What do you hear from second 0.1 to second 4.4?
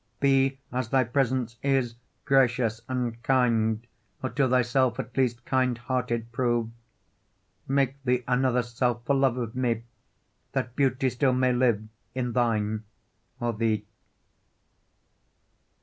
Be, as thy presence is, gracious and kind, Or